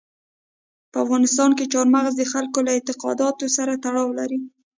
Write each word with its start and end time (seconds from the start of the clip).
په 0.91 0.97
افغانستان 1.05 1.49
کې 1.57 1.71
چار 1.73 1.87
مغز 1.95 2.13
د 2.17 2.23
خلکو 2.33 2.59
له 2.65 2.71
اعتقاداتو 2.73 3.45
سره 3.57 3.71
تړاو 3.83 4.09
لري. 4.19 4.39